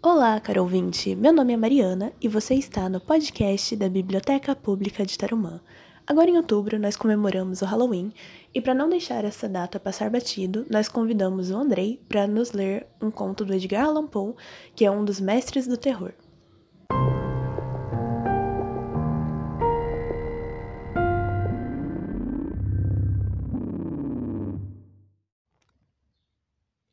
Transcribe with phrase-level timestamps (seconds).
[0.00, 1.16] Olá, caro ouvinte.
[1.16, 5.60] Meu nome é Mariana e você está no podcast da Biblioteca Pública de Tarumã.
[6.06, 8.12] Agora em outubro nós comemoramos o Halloween
[8.54, 12.86] e para não deixar essa data passar batido, nós convidamos o Andrei para nos ler
[13.02, 14.36] um conto do Edgar Allan Poe,
[14.76, 16.12] que é um dos mestres do terror.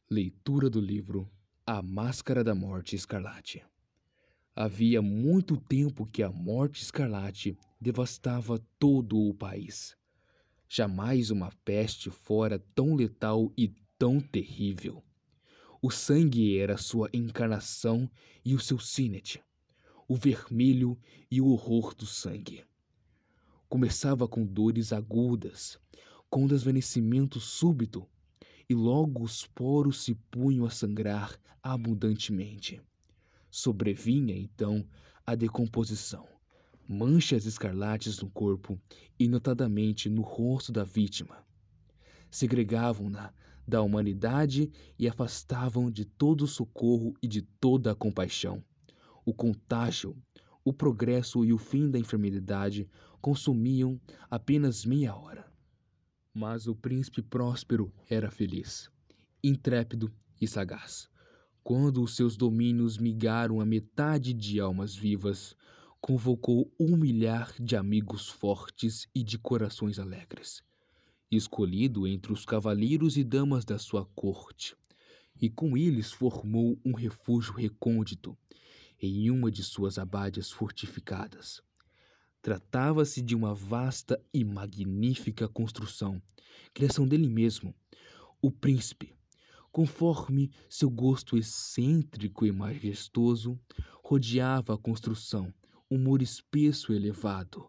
[0.10, 1.30] Leitura do livro
[1.68, 3.66] A Máscara da Morte Escarlate.
[4.56, 9.98] Havia muito tempo que a morte escarlate devastava todo o país.
[10.70, 15.04] Jamais uma peste fora tão letal e tão terrível.
[15.82, 18.08] O sangue era sua encarnação
[18.46, 19.44] e o seu sinete,
[20.08, 20.96] o vermelho
[21.32, 22.64] e o horror do sangue.
[23.68, 25.80] Começava com dores agudas,
[26.30, 28.08] com desvanecimento súbito
[28.70, 32.82] e logo os poros se punham a sangrar abundantemente.
[33.50, 34.86] Sobrevinha, então,
[35.26, 36.28] a decomposição,
[36.88, 38.80] manchas escarlates no corpo
[39.20, 41.44] e notadamente no rosto da vítima.
[42.30, 43.34] Segregavam-na
[43.68, 48.64] da humanidade e afastavam de todo o socorro e de toda a compaixão.
[49.26, 50.16] O contágio,
[50.64, 52.88] o progresso e o fim da enfermidade
[53.22, 55.45] consumiam apenas meia hora.
[56.38, 58.92] Mas o príncipe próspero era feliz,
[59.42, 61.10] intrépido e sagaz.
[61.64, 65.56] Quando os seus domínios migaram a metade de almas vivas,
[66.02, 70.62] convocou um milhar de amigos fortes e de corações alegres,
[71.32, 74.76] escolhido entre os cavaleiros e damas da sua corte,
[75.42, 78.38] e com eles formou um refúgio recôndito
[79.02, 81.64] em uma de suas abades fortificadas.
[82.46, 86.22] Tratava-se de uma vasta e magnífica construção,
[86.76, 87.74] criação dele mesmo,
[88.40, 89.16] o príncipe,
[89.72, 93.60] conforme seu gosto excêntrico e majestoso,
[94.04, 95.52] rodeava a construção
[95.90, 97.68] um muro espesso e elevado,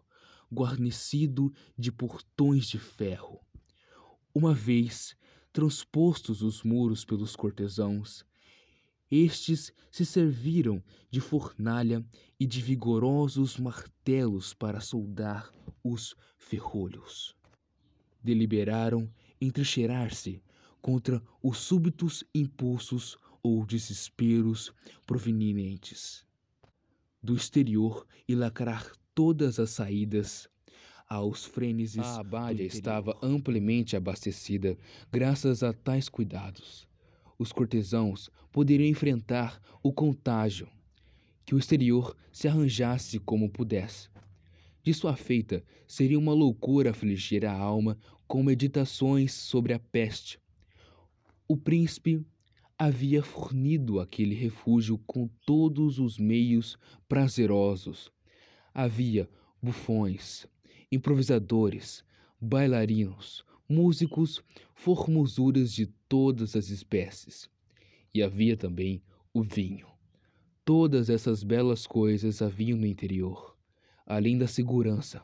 [0.53, 3.39] guarnecido de portões de ferro.
[4.31, 5.17] Uma vez
[5.51, 8.23] transpostos os muros pelos cortesãos,
[9.09, 12.05] estes se serviram de fornalha
[12.39, 15.51] e de vigorosos martelos para soldar
[15.83, 17.35] os ferrolhos.
[18.21, 19.09] Deliberaram
[19.39, 20.41] entrincheirar-se
[20.81, 24.73] contra os súbitos impulsos ou desesperos
[25.05, 26.25] provenientes
[27.21, 30.49] do exterior e lacrar todas as saídas
[31.07, 32.05] aos frênesis.
[32.05, 34.77] A abade estava amplamente abastecida
[35.11, 36.86] graças a tais cuidados
[37.39, 40.67] os cortesãos poderiam enfrentar o contágio,
[41.45, 44.09] que o exterior se arranjasse como pudesse.
[44.83, 50.39] De sua feita, seria uma loucura afligir a alma com meditações sobre a peste.
[51.47, 52.25] O príncipe
[52.77, 56.77] havia fornido aquele refúgio com todos os meios
[57.07, 58.11] prazerosos.
[58.73, 59.29] Havia
[59.61, 60.45] bufões,
[60.91, 62.03] improvisadores,
[62.39, 64.43] bailarinos, músicos,
[64.75, 67.49] formosuras de todas as espécies.
[68.13, 69.01] E havia também
[69.33, 69.87] o vinho.
[70.65, 73.55] Todas essas belas coisas haviam no interior,
[74.05, 75.21] além da segurança.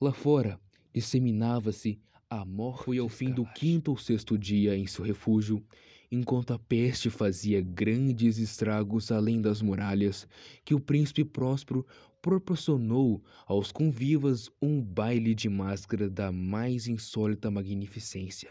[0.00, 0.60] Lá fora,
[0.92, 2.84] disseminava-se a morte.
[2.84, 5.62] Foi ao fim do quinto ou sexto dia em seu refúgio,
[6.10, 10.26] enquanto a peste fazia grandes estragos além das muralhas,
[10.64, 11.86] que o príncipe próspero
[12.20, 18.50] proporcionou aos convivas um baile de máscara da mais insólita magnificência.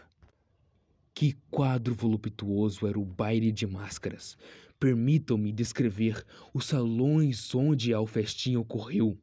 [1.14, 4.36] Que quadro voluptuoso era o baile de máscaras!
[4.80, 9.16] Permitam-me descrever os salões onde a festinha ocorreu.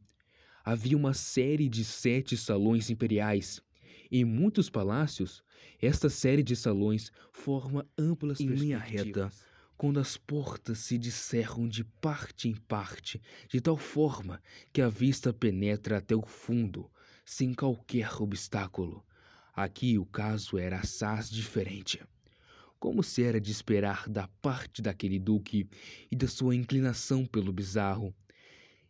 [0.64, 3.62] Havia uma série de sete salões imperiais.
[4.10, 5.44] Em muitos palácios,
[5.82, 9.30] esta série de salões forma amplas em linha reta
[9.76, 14.42] quando as portas se descerram de parte em parte, de tal forma
[14.72, 16.90] que a vista penetra até o fundo,
[17.26, 19.04] sem qualquer obstáculo.
[19.54, 22.02] Aqui o caso era assaz diferente.
[22.80, 25.70] Como se era de esperar da parte daquele duque
[26.10, 28.14] e da sua inclinação pelo bizarro,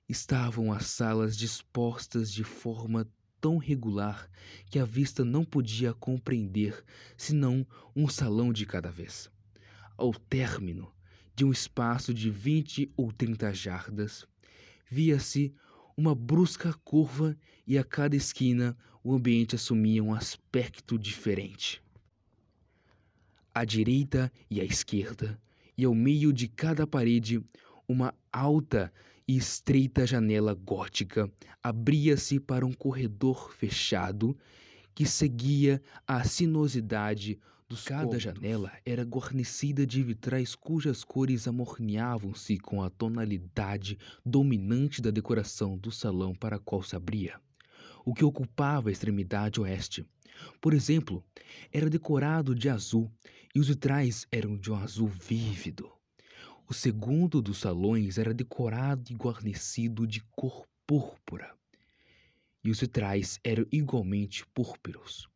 [0.08, 3.08] estavam as salas dispostas de forma
[3.40, 4.30] tão regular
[4.70, 6.84] que a vista não podia compreender
[7.18, 7.66] senão
[7.96, 9.30] um salão de cada vez
[10.02, 10.92] ao término
[11.36, 14.26] de um espaço de vinte ou trinta jardas,
[14.90, 15.54] via-se
[15.96, 17.38] uma brusca curva
[17.68, 21.82] e a cada esquina o ambiente assumia um aspecto diferente.
[23.54, 25.40] À direita e à esquerda,
[25.78, 27.44] e ao meio de cada parede,
[27.88, 28.94] uma alta
[29.28, 31.30] e estreita janela gótica
[31.62, 34.38] abria-se para um corredor fechado
[34.94, 38.22] que seguia a sinuosidade dos Cada cômodos.
[38.22, 45.92] janela era guarnecida de vitrais cujas cores amorneavam-se com a tonalidade dominante da decoração do
[45.92, 47.40] salão para qual se abria,
[48.06, 50.06] o que ocupava a extremidade oeste.
[50.60, 51.24] Por exemplo,
[51.72, 53.12] era decorado de azul
[53.54, 55.92] e os vitrais eram de um azul vívido.
[56.68, 61.54] O segundo dos salões era decorado e guarnecido de cor púrpura,
[62.64, 65.28] e os vitrais eram igualmente púrpuros.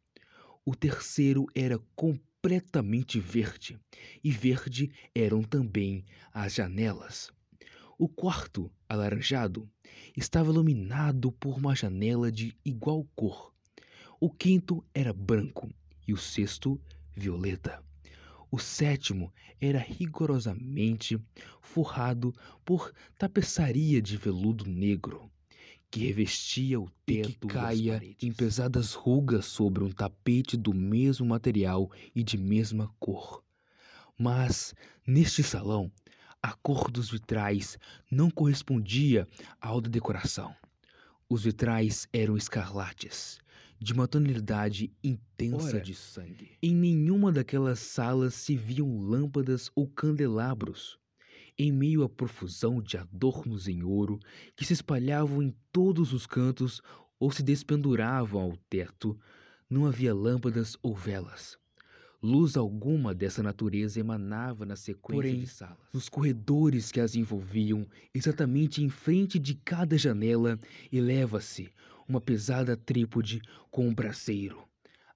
[0.65, 3.79] O terceiro era completamente verde,
[4.23, 7.31] e verde eram também as janelas.
[7.97, 9.69] O quarto, alaranjado,
[10.17, 13.53] estava iluminado por uma janela de igual cor.
[14.19, 15.69] O quinto era branco
[16.07, 16.79] e o sexto,
[17.15, 17.81] violeta.
[18.51, 21.17] O sétimo era rigorosamente
[21.61, 22.33] forrado
[22.63, 25.31] por tapeçaria de veludo negro
[25.95, 31.25] que revestia o teto e que caia em pesadas rugas sobre um tapete do mesmo
[31.25, 33.41] material e de mesma cor.
[34.17, 34.75] Mas,
[35.07, 35.89] neste salão,
[36.45, 37.75] a cor dos vitrais
[38.11, 39.27] não correspondia
[39.59, 40.55] ao da decoração.
[41.27, 43.39] Os vitrais eram escarlates,
[43.79, 46.51] de uma tonalidade intensa Ora, de sangue.
[46.61, 50.99] Em nenhuma daquelas salas se viam lâmpadas ou candelabros
[51.57, 54.19] em meio à profusão de adornos em ouro
[54.55, 56.79] que se espalhavam em todos os cantos
[57.19, 59.17] ou se despenduravam ao teto,
[59.67, 61.57] não havia lâmpadas ou velas.
[62.25, 65.77] Luz alguma dessa natureza emanava na sequência Porém, de salas.
[65.93, 67.85] Nos corredores que as envolviam,
[68.15, 70.59] exatamente em frente de cada janela,
[70.91, 71.69] eleva-se
[72.07, 74.67] uma pesada trípode com um braseiro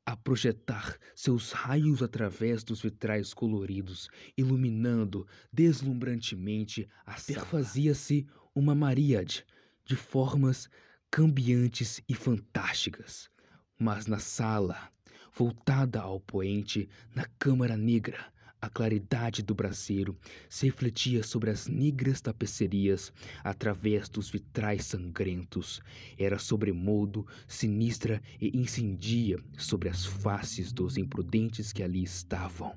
[0.06, 4.08] a projetar seus raios através dos vitrais coloridos,
[4.38, 7.40] iluminando deslumbrantemente a sala.
[7.40, 9.44] Perfazia-se uma maríade
[9.84, 10.70] de formas
[11.10, 13.32] cambiantes e fantásticas.
[13.80, 14.92] Mas na sala,
[15.36, 18.32] voltada ao poente, na câmara negra,
[18.62, 20.18] a claridade do braseiro
[20.50, 25.82] se refletia sobre as negras tapecerias através dos vitrais sangrentos.
[26.18, 32.76] Era sobremodo sinistra e incendia sobre as faces dos imprudentes que ali estavam,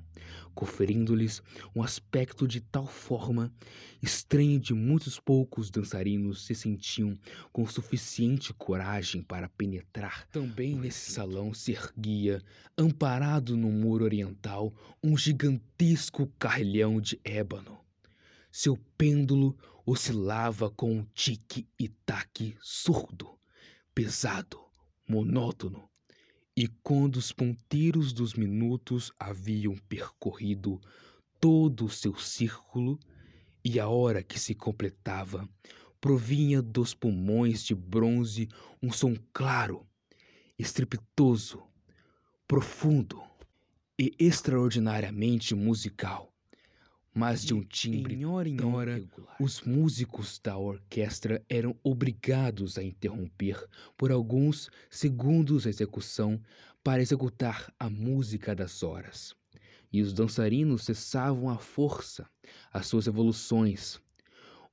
[0.53, 1.41] conferindo-lhes
[1.75, 3.51] um aspecto de tal forma
[4.01, 7.17] estranho de muitos poucos dançarinos se sentiam
[7.51, 10.27] com suficiente coragem para penetrar.
[10.27, 12.41] Também nesse salão se erguia,
[12.77, 17.79] amparado no muro oriental, um gigante gigantesco carrilhão de ébano.
[18.51, 23.37] Seu pêndulo oscilava com um tique e taque surdo,
[23.93, 24.59] pesado,
[25.07, 25.89] monótono,
[26.55, 30.79] e quando os ponteiros dos minutos haviam percorrido
[31.39, 32.99] todo o seu círculo
[33.63, 35.47] e a hora que se completava,
[35.99, 38.49] provinha dos pulmões de bronze
[38.81, 39.87] um som claro,
[40.59, 41.63] estrepitoso,
[42.47, 43.21] profundo
[43.97, 46.32] e extraordinariamente musical,
[47.13, 49.35] mas de um timbre em hora em hora, regular.
[49.39, 53.63] os músicos da orquestra eram obrigados a interromper
[53.95, 56.41] por alguns segundos a execução
[56.83, 59.35] para executar a música das horas.
[59.91, 62.27] E os dançarinos cessavam à força
[62.71, 64.01] as suas evoluções.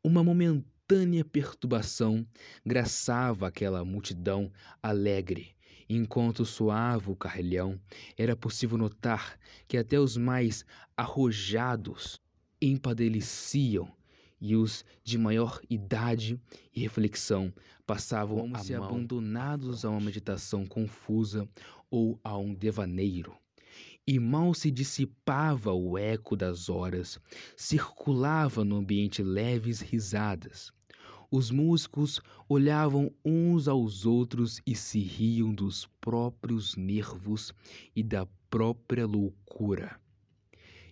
[0.03, 2.27] Uma momentânea perturbação
[2.65, 4.51] graçava aquela multidão
[4.83, 5.55] alegre
[5.93, 7.77] Enquanto soava o carrilhão,
[8.17, 9.37] era possível notar
[9.67, 10.65] que até os mais
[10.97, 12.21] arrojados
[12.61, 13.91] empadeciam
[14.41, 16.41] e os de maior idade
[16.75, 17.53] e reflexão
[17.87, 21.49] passavam Como a se mão abandonados a uma meditação confusa
[21.91, 23.37] ou a um devaneiro.
[24.07, 27.21] E mal se dissipava o eco das horas,
[27.57, 30.73] circulava no ambiente leves risadas.
[31.31, 37.53] Os músicos olhavam uns aos outros e se riam dos próprios nervos
[37.95, 40.01] e da própria loucura.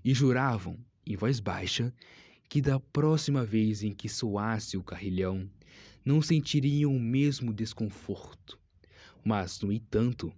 [0.05, 1.93] E juravam, em voz baixa,
[2.49, 5.51] que da próxima vez em que soasse o carrilhão,
[6.05, 8.59] não sentiriam o mesmo desconforto.
[9.25, 10.33] Mas, no entanto,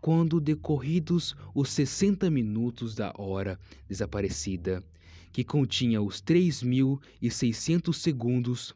[0.00, 3.58] quando decorridos os sessenta minutos da hora
[3.88, 4.84] desaparecida,
[5.32, 8.74] que continha os três mil e seiscentos segundos,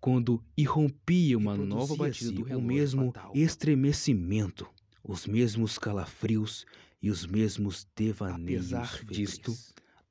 [0.00, 3.32] quando irrompia uma nova batida do relógio, o mesmo fatal.
[3.34, 4.68] estremecimento,
[5.02, 6.66] os mesmos calafrios
[7.00, 8.72] e os mesmos devaneios.
[8.72, 9.56] Apesar disto,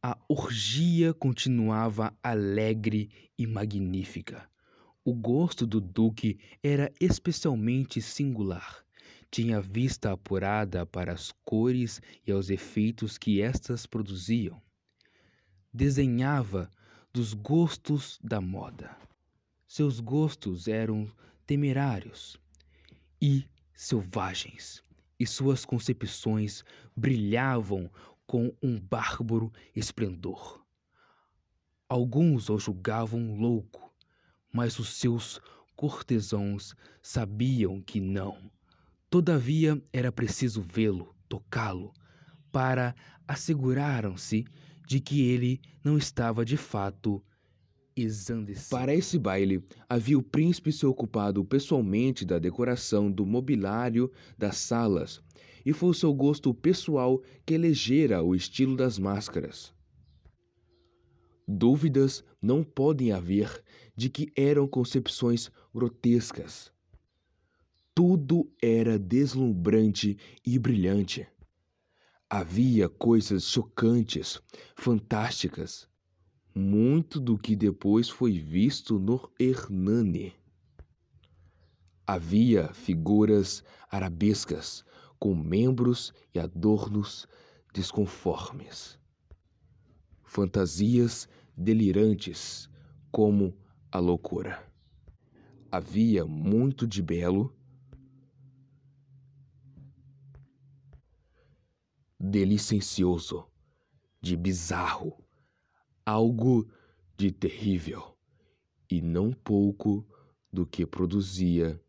[0.07, 4.47] a orgia continuava alegre e magnífica.
[5.03, 8.85] O gosto do duque era especialmente singular.
[9.31, 14.61] Tinha vista apurada para as cores e aos efeitos que estas produziam.
[15.73, 16.69] Desenhava
[17.11, 18.95] dos gostos da moda.
[19.67, 21.11] Seus gostos eram
[21.47, 22.37] temerários
[23.19, 23.43] e
[23.73, 24.83] selvagens,
[25.19, 26.63] e suas concepções
[26.95, 27.89] brilhavam
[28.25, 30.63] com um bárbaro esplendor.
[31.87, 33.93] Alguns o julgavam louco,
[34.51, 35.39] mas os seus
[35.75, 38.51] cortesãos sabiam que não.
[39.09, 41.93] Todavia era preciso vê-lo, tocá-lo,
[42.51, 42.95] para
[43.27, 44.45] asseguraram-se
[44.87, 47.23] de que ele não estava de fato
[47.95, 48.69] exandecido.
[48.69, 55.21] Para esse baile, havia o príncipe se ocupado pessoalmente da decoração do mobiliário das salas,
[55.65, 59.73] e foi o seu gosto pessoal que elegera o estilo das máscaras.
[61.47, 63.63] Dúvidas não podem haver
[63.95, 66.71] de que eram concepções grotescas.
[67.93, 71.27] Tudo era deslumbrante e brilhante.
[72.29, 74.41] Havia coisas chocantes,
[74.75, 75.87] fantásticas,
[76.53, 80.33] muito do que depois foi visto no Hernani.
[82.07, 84.83] Havia figuras arabescas,
[85.19, 87.27] com membros e adornos
[87.73, 88.99] desconformes.
[90.23, 92.69] Fantasias delirantes,
[93.11, 93.57] como
[93.91, 94.65] a loucura.
[95.71, 97.55] Havia muito de belo,
[102.19, 103.45] de licencioso,
[104.21, 105.23] de bizarro,
[106.05, 106.67] algo
[107.17, 108.17] de terrível,
[108.89, 110.05] e não pouco
[110.51, 111.79] do que produzia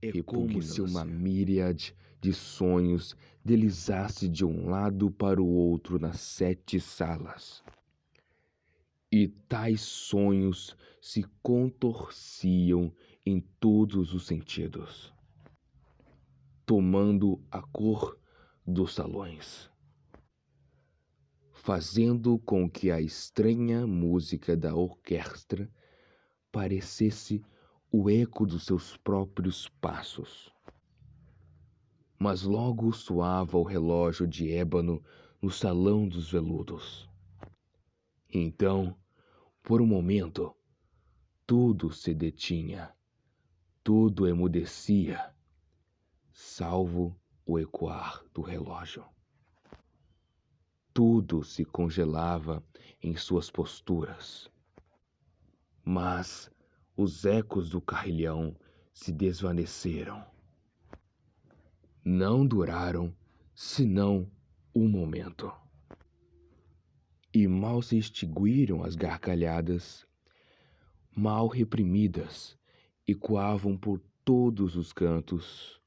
[0.00, 6.20] é como se uma míriade de sonhos deslizasse de um lado para o outro nas
[6.20, 7.62] sete salas.
[9.10, 12.92] E tais sonhos se contorciam
[13.24, 15.12] em todos os sentidos,
[16.66, 18.18] tomando a cor
[18.66, 19.70] dos salões,
[21.52, 25.70] fazendo com que a estranha música da orquestra
[26.52, 27.42] parecesse
[27.90, 30.52] o eco dos seus próprios passos.
[32.18, 35.02] Mas logo soava o relógio de ébano
[35.40, 37.08] no salão dos veludos.
[38.28, 38.96] Então,
[39.62, 40.54] por um momento,
[41.46, 42.92] tudo se detinha,
[43.84, 45.32] tudo emudecia,
[46.32, 49.04] salvo o ecoar do relógio.
[50.92, 52.62] Tudo se congelava
[53.02, 54.50] em suas posturas.
[55.84, 56.50] Mas
[56.96, 58.56] os ecos do carrilhão
[58.92, 60.26] se desvaneceram.
[62.10, 63.14] Não duraram
[63.54, 64.30] senão
[64.74, 65.52] um momento.
[67.34, 70.06] E mal se extinguiram as gargalhadas,
[71.14, 72.56] mal reprimidas,
[73.06, 75.82] ecoavam por todos os cantos.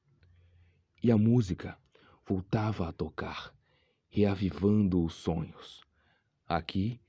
[1.02, 1.76] E a música
[2.24, 3.52] voltava a tocar,
[4.08, 5.82] reavivando os sonhos.
[6.46, 7.00] Aqui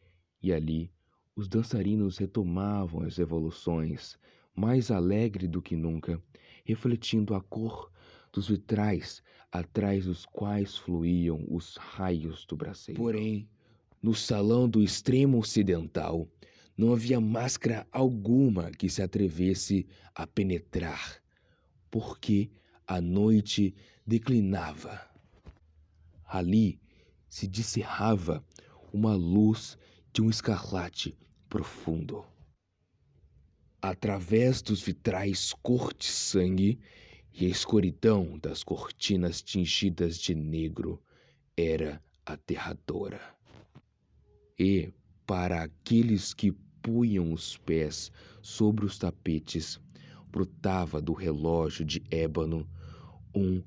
[0.41, 0.91] e ali
[1.35, 4.17] os dançarinos retomavam as evoluções,
[4.55, 6.19] mais alegre do que nunca,
[6.65, 7.92] refletindo a cor
[8.33, 9.21] dos vitrais
[9.51, 12.99] atrás dos quais fluíam os raios do braceiro.
[12.99, 13.47] Porém,
[14.01, 16.27] no salão do extremo ocidental,
[16.75, 19.85] não havia máscara alguma que se atrevesse
[20.15, 21.21] a penetrar,
[21.91, 22.49] porque
[22.87, 23.75] a noite
[24.05, 24.99] declinava.
[26.25, 26.81] Ali
[27.29, 28.43] se descerrava
[28.91, 29.77] uma luz
[30.11, 31.15] de um escarlate
[31.47, 32.25] profundo.
[33.79, 36.79] Através dos vitrais cor de sangue
[37.33, 41.01] e a escuridão das cortinas tingidas de negro
[41.57, 43.21] era aterradora.
[44.57, 44.93] E,
[45.25, 48.11] para aqueles que punham os pés
[48.41, 49.79] sobre os tapetes,
[50.29, 52.69] brotava do relógio de ébano
[53.33, 53.63] um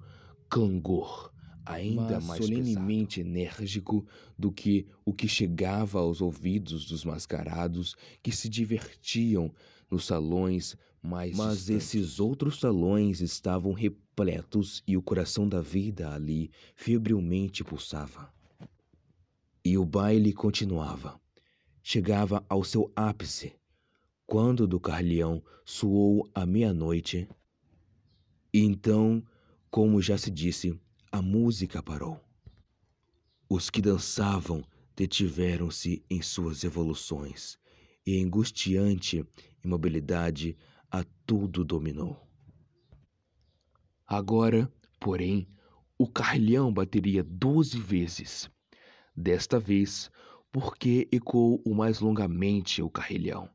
[0.48, 1.32] clangor
[1.66, 3.36] ainda Mas mais solenemente pesado.
[3.36, 4.06] enérgico
[4.38, 9.52] do que o que chegava aos ouvidos dos mascarados que se divertiam
[9.90, 16.50] nos salões mais Mas esses outros salões estavam repletos e o coração da vida ali
[16.74, 18.30] febrilmente pulsava.
[19.64, 21.20] E o baile continuava.
[21.82, 23.54] Chegava ao seu ápice
[24.26, 27.28] quando do carleão soou a meia-noite.
[28.52, 29.22] Então,
[29.70, 30.78] como já se disse,
[31.12, 32.20] a música parou.
[33.48, 34.64] Os que dançavam
[34.96, 37.56] detiveram-se em suas evoluções,
[38.04, 39.24] e a angustiante
[39.64, 40.56] imobilidade
[40.90, 42.16] a tudo dominou.
[44.06, 45.48] Agora, porém,
[45.98, 48.50] o carrilhão bateria doze vezes.
[49.16, 50.10] Desta vez,
[50.52, 53.48] porque ecoou o mais longamente o carrilhão.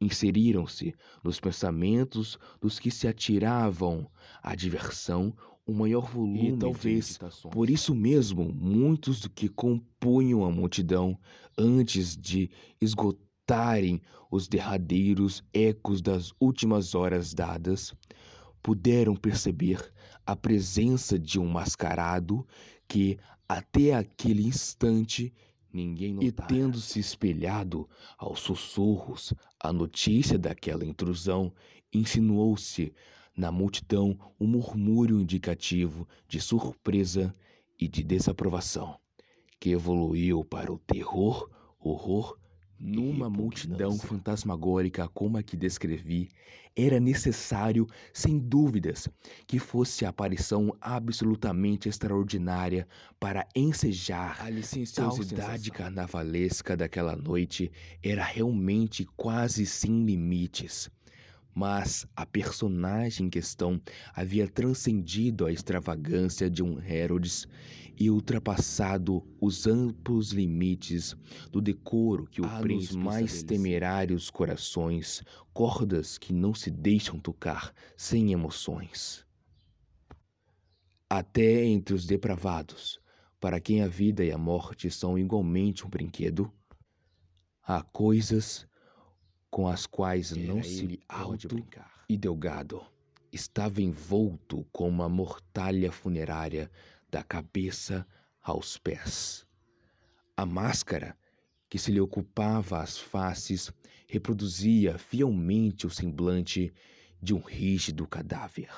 [0.00, 4.10] Inseriram-se nos pensamentos dos que se atiravam
[4.42, 5.34] à diversão
[5.66, 7.18] um maior volume e talvez
[7.50, 11.18] por isso mesmo muitos do que compunham a multidão
[11.58, 12.50] antes de
[13.48, 17.94] esgotarem os derradeiros ecos das últimas horas dadas
[18.62, 19.90] puderam perceber
[20.26, 22.46] a presença de um mascarado
[22.86, 25.32] que até aquele instante
[25.72, 26.28] ninguém notara.
[26.28, 27.88] E tendo se espelhado
[28.18, 31.50] aos sussurros a notícia daquela intrusão,
[31.90, 32.92] insinuou-se
[33.34, 37.34] na multidão um murmúrio indicativo de surpresa
[37.80, 38.98] e de desaprovação,
[39.58, 42.36] que evoluiu para o terror, horror
[42.78, 46.28] numa multidão fantasmagórica como a que descrevi,
[46.76, 49.08] era necessário, sem dúvidas,
[49.46, 52.86] que fosse a aparição absolutamente extraordinária
[53.18, 60.88] para ensejar a licenciosidade carnavalesca daquela noite era realmente quase sem limites.
[61.58, 63.82] Mas a personagem em questão
[64.14, 67.48] havia transcendido a extravagância de um Herodes
[67.98, 71.16] e ultrapassado os amplos limites
[71.50, 77.74] do decoro que o ah, príncipe mais temerários corações, cordas que não se deixam tocar
[77.96, 79.26] sem emoções.
[81.10, 83.00] Até entre os depravados,
[83.40, 86.52] para quem a vida e a morte são igualmente um brinquedo,
[87.64, 88.64] há coisas
[89.50, 92.04] com as quais Era não se pode brincar.
[92.08, 92.84] E Delgado
[93.32, 96.70] estava envolto com uma mortalha funerária
[97.10, 98.06] da cabeça
[98.42, 99.46] aos pés.
[100.36, 101.16] A máscara
[101.68, 103.70] que se lhe ocupava as faces
[104.06, 106.72] reproduzia fielmente o semblante
[107.20, 108.70] de um rígido cadáver.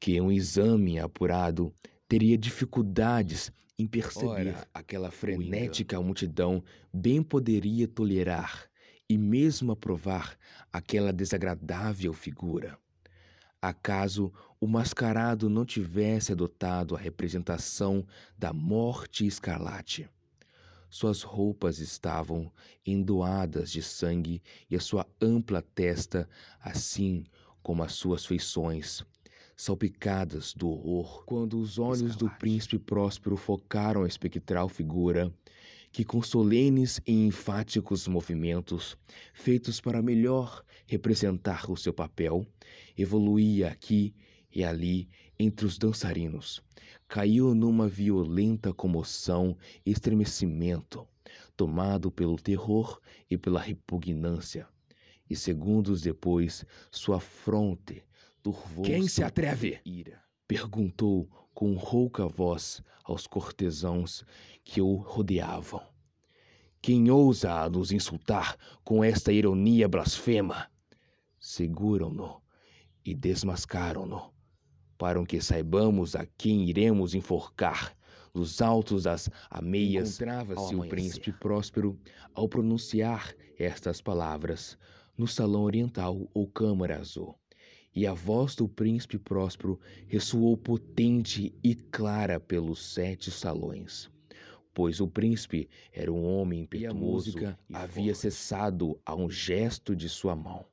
[0.00, 1.72] Que um exame apurado
[2.08, 8.68] teria dificuldades em perceber Ora, aquela frenética multidão bem poderia tolerar
[9.08, 10.36] e mesmo aprovar
[10.72, 12.78] aquela desagradável figura.
[13.60, 18.06] Acaso o mascarado não tivesse adotado a representação
[18.38, 20.08] da morte escarlate?
[20.88, 22.50] Suas roupas estavam
[22.86, 26.28] endoadas de sangue e a sua ampla testa,
[26.60, 27.24] assim
[27.62, 29.04] como as suas feições,
[29.56, 31.24] salpicadas do horror.
[31.24, 32.18] Quando os olhos escarlate.
[32.18, 35.32] do príncipe próspero focaram a espectral figura,
[35.96, 38.98] que com solenes e enfáticos movimentos,
[39.32, 42.46] feitos para melhor representar o seu papel,
[42.98, 44.14] evoluía aqui
[44.54, 46.62] e ali entre os dançarinos.
[47.08, 49.56] Caiu numa violenta comoção
[49.86, 51.08] e estremecimento,
[51.56, 54.68] tomado pelo terror e pela repugnância.
[55.30, 58.04] E segundos depois, sua fronte
[58.42, 58.90] turvou-se.
[58.90, 59.80] Quem se atreve?
[59.82, 60.20] Ira.
[60.46, 64.24] Perguntou com rouca voz aos cortesãos
[64.64, 65.82] que o rodeavam.
[66.82, 70.68] Quem ousa nos insultar com esta ironia blasfema?
[71.40, 72.42] Seguram-no
[73.04, 74.32] e desmascaram-no,
[74.98, 77.96] para que saibamos a quem iremos enforcar.
[78.34, 81.98] Nos altos das ameias encontrava-se o príncipe próspero
[82.34, 84.76] ao pronunciar estas palavras
[85.16, 87.38] no salão oriental ou câmara azul
[87.96, 94.10] e a voz do príncipe próspero ressoou potente e clara pelos sete salões.
[94.74, 98.18] Pois o príncipe era um homem impetuoso e a música e havia forte.
[98.18, 100.66] cessado a um gesto de sua mão.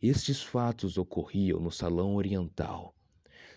[0.00, 2.94] Estes fatos ocorriam no salão oriental,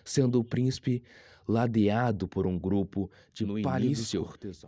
[0.03, 1.03] sendo o príncipe
[1.47, 3.53] ladeado por um grupo de no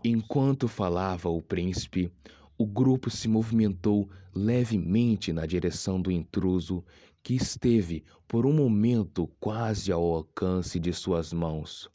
[0.04, 2.12] Enquanto falava o príncipe,
[2.56, 6.84] o grupo se movimentou levemente na direção do intruso
[7.24, 11.90] que esteve por um momento quase ao alcance de suas mãos,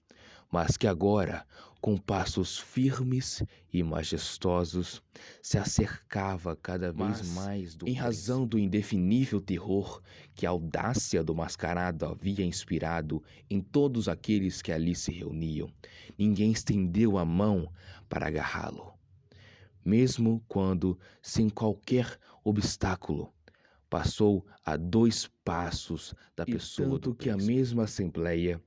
[0.50, 1.46] mas que agora,
[1.80, 5.02] com passos firmes e majestosos,
[5.42, 10.00] se acercava cada vez mas, mais do em razão do indefinível terror
[10.34, 15.68] que a audácia do mascarado havia inspirado em todos aqueles que ali se reuniam.
[16.18, 17.70] Ninguém estendeu a mão
[18.08, 18.94] para agarrá-lo.
[19.84, 23.32] Mesmo quando, sem qualquer obstáculo,
[23.88, 28.62] passou a dois passos da e pessoa tanto que a mesma assembleia,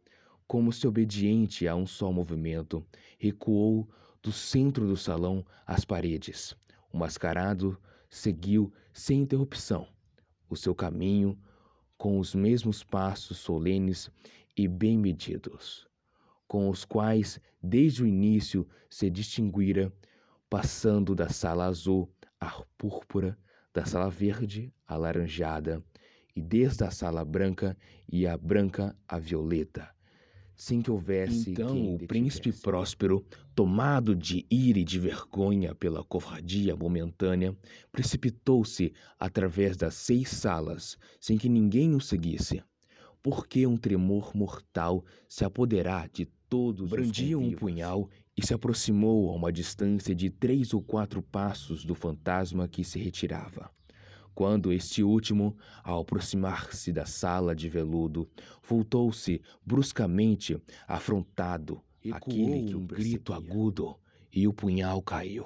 [0.47, 2.85] como se obediente a um só movimento,
[3.17, 3.87] recuou
[4.21, 6.55] do centro do salão às paredes.
[6.91, 7.77] O mascarado
[8.09, 9.87] seguiu sem interrupção
[10.49, 11.37] o seu caminho
[11.97, 14.09] com os mesmos passos solenes
[14.57, 15.87] e bem medidos,
[16.47, 19.93] com os quais desde o início se distinguira,
[20.49, 23.37] passando da sala azul à púrpura,
[23.73, 25.83] da sala verde à laranjada,
[26.35, 27.77] e desde a sala branca
[28.11, 29.89] e a branca à violeta,
[30.55, 31.51] sem que houvesse.
[31.51, 37.55] Então o príncipe próspero, tomado de ira e de vergonha pela covardia momentânea,
[37.91, 42.63] precipitou-se através das seis salas, sem que ninguém o seguisse.
[43.21, 49.29] Porque um tremor mortal se apoderar de todos Brandia os um punhal e se aproximou
[49.29, 53.69] a uma distância de três ou quatro passos do fantasma que se retirava.
[54.33, 58.29] Quando este último, ao aproximar-se da sala de veludo,
[58.65, 63.97] voltou-se bruscamente, afrontado, Ecoou um grito agudo
[64.31, 65.45] e o punhal caiu,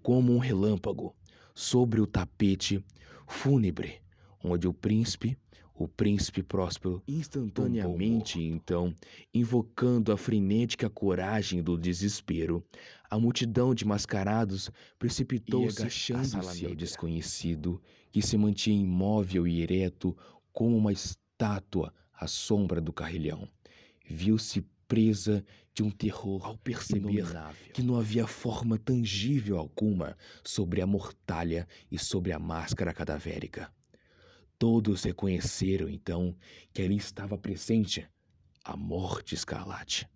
[0.00, 1.16] como um relâmpago,
[1.52, 2.80] sobre o tapete
[3.26, 4.00] fúnebre,
[4.40, 5.36] onde o príncipe,
[5.74, 8.94] o príncipe próspero, instantaneamente então,
[9.32, 12.64] invocando a frenética coragem do desespero,
[13.10, 17.82] a multidão de mascarados precipitou-se agachando-se ao desconhecido,
[18.12, 20.16] que se mantinha imóvel e ereto
[20.52, 23.48] como uma estátua à sombra do carrilhão.
[24.08, 27.26] Viu-se presa de um terror ao perceber
[27.72, 33.72] que não havia forma tangível alguma sobre a mortalha e sobre a máscara cadavérica.
[34.58, 36.36] Todos reconheceram então
[36.72, 38.08] que ali estava presente
[38.64, 40.08] a morte escarlate.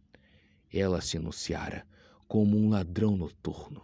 [0.73, 1.87] Ela se anunciara
[2.27, 3.83] como um ladrão noturno.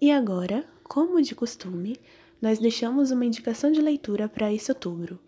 [0.00, 1.96] E agora, como de costume,
[2.40, 5.20] nós deixamos uma indicação de leitura para esse outubro.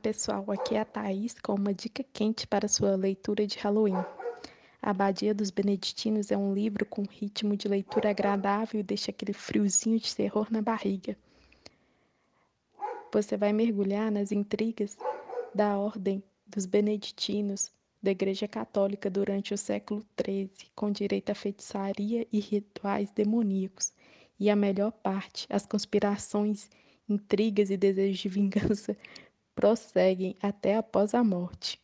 [0.00, 4.02] Pessoal, aqui é a Thaís com uma dica quente para sua leitura de Halloween.
[4.80, 9.34] A Abadia dos Beneditinos é um livro com ritmo de leitura agradável e deixa aquele
[9.34, 11.16] friozinho de terror na barriga.
[13.12, 14.96] Você vai mergulhar nas intrigas
[15.54, 17.70] da Ordem dos Beneditinos
[18.02, 23.92] da Igreja Católica durante o século XIII, com direito à feitiçaria e rituais demoníacos.
[24.38, 26.70] E a melhor parte, as conspirações,
[27.06, 28.96] intrigas e desejos de vingança
[29.60, 31.78] prosseguem até após a morte.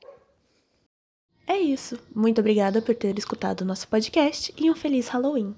[1.47, 1.99] É isso.
[2.15, 5.55] Muito obrigada por ter escutado o nosso podcast e um feliz Halloween.